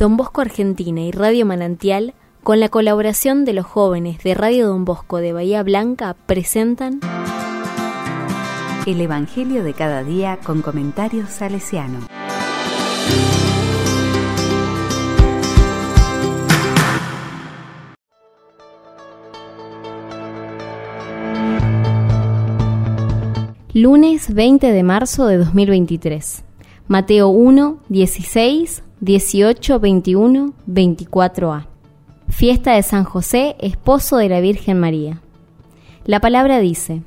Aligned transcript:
Don 0.00 0.16
Bosco 0.16 0.40
Argentina 0.40 1.02
y 1.02 1.10
Radio 1.10 1.44
Manantial, 1.44 2.14
con 2.42 2.58
la 2.58 2.70
colaboración 2.70 3.44
de 3.44 3.52
los 3.52 3.66
jóvenes 3.66 4.22
de 4.22 4.32
Radio 4.32 4.68
Don 4.68 4.86
Bosco 4.86 5.18
de 5.18 5.34
Bahía 5.34 5.62
Blanca, 5.62 6.16
presentan 6.24 7.00
El 8.86 8.98
Evangelio 9.02 9.62
de 9.62 9.74
cada 9.74 10.02
día 10.02 10.38
con 10.42 10.62
comentarios 10.62 11.28
salesiano. 11.28 11.98
Lunes 23.74 24.32
20 24.32 24.72
de 24.72 24.82
marzo 24.82 25.26
de 25.26 25.36
2023. 25.36 26.42
Mateo 26.88 27.28
1, 27.28 27.80
16, 27.90 28.82
18, 29.02 29.80
21, 29.80 30.52
24a. 30.68 31.66
Fiesta 32.28 32.74
de 32.74 32.82
San 32.82 33.04
José, 33.04 33.56
esposo 33.58 34.18
de 34.18 34.28
la 34.28 34.42
Virgen 34.42 34.78
María. 34.78 35.22
La 36.04 36.20
palabra 36.20 36.58
dice, 36.58 37.02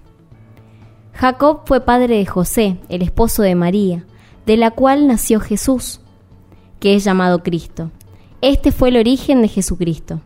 Jacob 1.13 1.61
fue 1.65 1.81
padre 1.81 2.17
de 2.17 2.25
José, 2.25 2.77
el 2.89 3.03
esposo 3.03 3.43
de 3.43 3.53
María, 3.53 4.05
de 4.47 4.57
la 4.57 4.71
cual 4.71 5.05
nació 5.05 5.39
Jesús, 5.39 6.01
que 6.79 6.95
es 6.95 7.03
llamado 7.03 7.43
Cristo. 7.43 7.91
Este 8.41 8.71
fue 8.71 8.89
el 8.89 8.97
origen 8.97 9.43
de 9.43 9.47
Jesucristo. 9.47 10.19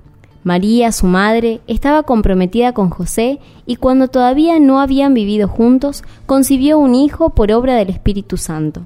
María, 0.45 0.93
su 0.93 1.05
madre, 1.05 1.59
estaba 1.67 2.03
comprometida 2.03 2.71
con 2.71 2.91
José 2.91 3.41
y 3.65 3.75
cuando 3.75 4.07
todavía 4.07 4.57
no 4.61 4.79
habían 4.79 5.13
vivido 5.13 5.49
juntos, 5.49 6.05
concibió 6.27 6.79
un 6.79 6.95
hijo 6.95 7.31
por 7.31 7.51
obra 7.51 7.75
del 7.75 7.89
Espíritu 7.89 8.37
Santo. 8.37 8.85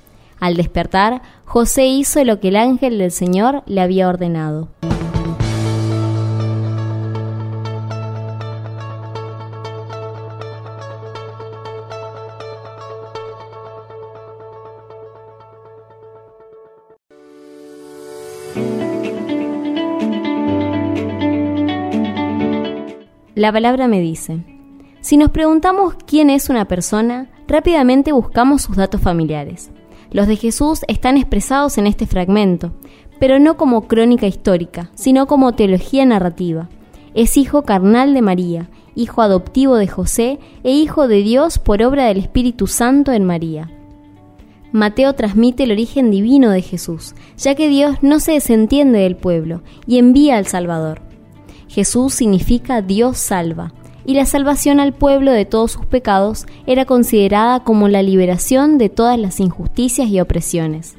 Al 0.41 0.57
despertar, 0.57 1.21
José 1.45 1.85
hizo 1.85 2.23
lo 2.25 2.39
que 2.39 2.47
el 2.47 2.55
ángel 2.55 2.97
del 2.97 3.11
Señor 3.11 3.61
le 3.67 3.79
había 3.79 4.09
ordenado. 4.09 4.69
La 23.35 23.51
palabra 23.51 23.87
me 23.87 23.99
dice, 23.99 24.43
si 25.01 25.17
nos 25.17 25.29
preguntamos 25.29 25.93
quién 26.07 26.31
es 26.31 26.49
una 26.49 26.65
persona, 26.65 27.29
rápidamente 27.47 28.11
buscamos 28.11 28.63
sus 28.63 28.75
datos 28.75 29.01
familiares. 29.01 29.71
Los 30.11 30.27
de 30.27 30.35
Jesús 30.35 30.81
están 30.87 31.17
expresados 31.17 31.77
en 31.77 31.87
este 31.87 32.05
fragmento, 32.05 32.73
pero 33.19 33.39
no 33.39 33.55
como 33.55 33.87
crónica 33.87 34.27
histórica, 34.27 34.91
sino 34.93 35.25
como 35.25 35.53
teología 35.53 36.05
narrativa. 36.05 36.69
Es 37.13 37.37
hijo 37.37 37.63
carnal 37.63 38.13
de 38.13 38.21
María, 38.21 38.69
hijo 38.95 39.21
adoptivo 39.21 39.75
de 39.75 39.87
José 39.87 40.39
e 40.63 40.71
hijo 40.71 41.07
de 41.07 41.23
Dios 41.23 41.59
por 41.59 41.81
obra 41.81 42.05
del 42.05 42.17
Espíritu 42.17 42.67
Santo 42.67 43.11
en 43.13 43.25
María. 43.25 43.69
Mateo 44.73 45.13
transmite 45.13 45.63
el 45.63 45.71
origen 45.71 46.11
divino 46.11 46.49
de 46.49 46.61
Jesús, 46.61 47.13
ya 47.37 47.55
que 47.55 47.67
Dios 47.67 47.97
no 48.01 48.19
se 48.19 48.33
desentiende 48.33 48.99
del 48.99 49.17
pueblo 49.17 49.63
y 49.85 49.97
envía 49.97 50.37
al 50.37 50.47
Salvador. 50.47 51.01
Jesús 51.67 52.13
significa 52.13 52.81
Dios 52.81 53.17
salva, 53.17 53.73
y 54.05 54.15
la 54.15 54.25
salvación 54.25 54.79
al 54.79 54.93
pueblo 54.93 55.31
de 55.31 55.45
todos 55.45 55.71
sus 55.71 55.85
pecados 55.85 56.45
era 56.65 56.85
considerada 56.85 57.63
como 57.63 57.87
la 57.87 58.03
liberación 58.03 58.77
de 58.77 58.89
todas 58.89 59.19
las 59.19 59.39
injusticias 59.39 60.07
y 60.07 60.19
opresiones. 60.19 60.95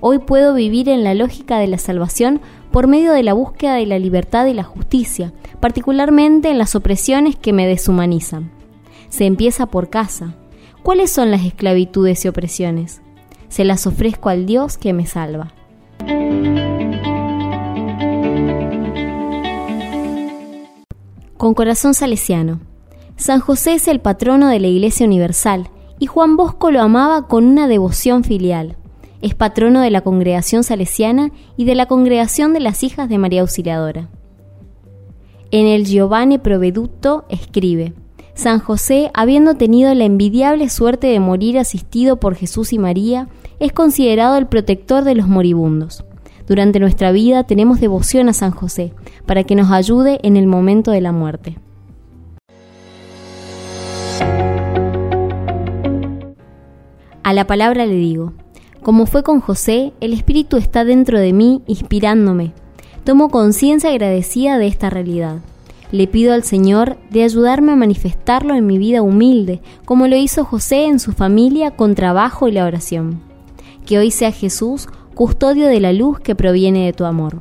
Hoy 0.00 0.18
puedo 0.18 0.54
vivir 0.54 0.88
en 0.88 1.04
la 1.04 1.14
lógica 1.14 1.58
de 1.58 1.66
la 1.66 1.78
salvación 1.78 2.40
por 2.70 2.86
medio 2.86 3.12
de 3.12 3.22
la 3.22 3.34
búsqueda 3.34 3.74
de 3.74 3.86
la 3.86 3.98
libertad 3.98 4.46
y 4.46 4.54
la 4.54 4.64
justicia, 4.64 5.32
particularmente 5.60 6.48
en 6.48 6.58
las 6.58 6.74
opresiones 6.74 7.36
que 7.36 7.52
me 7.52 7.66
deshumanizan. 7.66 8.50
Se 9.08 9.26
empieza 9.26 9.66
por 9.66 9.90
casa. 9.90 10.34
¿Cuáles 10.82 11.10
son 11.10 11.30
las 11.30 11.44
esclavitudes 11.44 12.24
y 12.24 12.28
opresiones? 12.28 13.02
Se 13.48 13.64
las 13.64 13.86
ofrezco 13.86 14.30
al 14.30 14.46
Dios 14.46 14.78
que 14.78 14.92
me 14.92 15.06
salva. 15.06 15.52
Con 21.40 21.54
corazón 21.54 21.94
salesiano. 21.94 22.60
San 23.16 23.40
José 23.40 23.72
es 23.72 23.88
el 23.88 24.00
patrono 24.00 24.48
de 24.48 24.60
la 24.60 24.66
Iglesia 24.66 25.06
Universal 25.06 25.70
y 25.98 26.04
Juan 26.04 26.36
Bosco 26.36 26.70
lo 26.70 26.82
amaba 26.82 27.28
con 27.28 27.46
una 27.46 27.66
devoción 27.66 28.24
filial. 28.24 28.76
Es 29.22 29.34
patrono 29.34 29.80
de 29.80 29.90
la 29.90 30.02
congregación 30.02 30.64
salesiana 30.64 31.32
y 31.56 31.64
de 31.64 31.74
la 31.74 31.86
congregación 31.86 32.52
de 32.52 32.60
las 32.60 32.82
hijas 32.82 33.08
de 33.08 33.16
María 33.16 33.40
Auxiliadora. 33.40 34.10
En 35.50 35.66
el 35.66 35.86
Giovanni 35.86 36.36
Proveduto 36.36 37.24
escribe, 37.30 37.94
San 38.34 38.58
José, 38.58 39.10
habiendo 39.14 39.54
tenido 39.54 39.94
la 39.94 40.04
envidiable 40.04 40.68
suerte 40.68 41.06
de 41.06 41.20
morir 41.20 41.58
asistido 41.58 42.20
por 42.20 42.34
Jesús 42.34 42.74
y 42.74 42.78
María, 42.78 43.28
es 43.60 43.72
considerado 43.72 44.36
el 44.36 44.46
protector 44.46 45.04
de 45.04 45.14
los 45.14 45.26
moribundos. 45.26 46.04
Durante 46.50 46.80
nuestra 46.80 47.12
vida 47.12 47.44
tenemos 47.44 47.78
devoción 47.78 48.28
a 48.28 48.32
San 48.32 48.50
José 48.50 48.92
para 49.24 49.44
que 49.44 49.54
nos 49.54 49.70
ayude 49.70 50.18
en 50.24 50.36
el 50.36 50.48
momento 50.48 50.90
de 50.90 51.00
la 51.00 51.12
muerte. 51.12 51.56
A 57.22 57.32
la 57.32 57.46
palabra 57.46 57.86
le 57.86 57.94
digo, 57.94 58.32
como 58.82 59.06
fue 59.06 59.22
con 59.22 59.40
José, 59.40 59.92
el 60.00 60.12
Espíritu 60.12 60.56
está 60.56 60.84
dentro 60.84 61.20
de 61.20 61.32
mí 61.32 61.62
inspirándome. 61.68 62.52
Tomo 63.04 63.28
conciencia 63.28 63.90
agradecida 63.90 64.58
de 64.58 64.66
esta 64.66 64.90
realidad. 64.90 65.36
Le 65.92 66.08
pido 66.08 66.34
al 66.34 66.42
Señor 66.42 66.96
de 67.10 67.22
ayudarme 67.22 67.70
a 67.70 67.76
manifestarlo 67.76 68.56
en 68.56 68.66
mi 68.66 68.76
vida 68.76 69.02
humilde, 69.02 69.60
como 69.84 70.08
lo 70.08 70.16
hizo 70.16 70.44
José 70.44 70.86
en 70.86 70.98
su 70.98 71.12
familia 71.12 71.70
con 71.76 71.94
trabajo 71.94 72.48
y 72.48 72.52
la 72.52 72.64
oración. 72.64 73.20
Que 73.86 73.98
hoy 73.98 74.10
sea 74.10 74.32
Jesús 74.32 74.88
custodio 75.20 75.68
de 75.68 75.80
la 75.80 75.92
luz 75.92 76.18
que 76.18 76.34
proviene 76.34 76.86
de 76.86 76.94
tu 76.94 77.04
amor. 77.04 77.36